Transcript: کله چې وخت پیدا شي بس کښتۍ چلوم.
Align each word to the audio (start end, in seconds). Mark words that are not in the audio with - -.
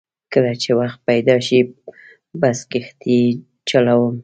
کله 0.33 0.53
چې 0.61 0.69
وخت 0.79 0.99
پیدا 1.09 1.35
شي 1.47 1.59
بس 2.41 2.57
کښتۍ 2.71 3.21
چلوم. 3.69 4.13